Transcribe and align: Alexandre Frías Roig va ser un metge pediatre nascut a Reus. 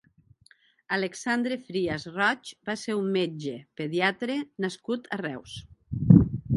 Alexandre 0.95 1.57
Frías 1.67 2.07
Roig 2.17 2.55
va 2.71 2.77
ser 2.87 2.97
un 3.03 3.13
metge 3.19 3.55
pediatre 3.83 4.41
nascut 4.67 5.11
a 5.19 5.25
Reus. 5.27 5.59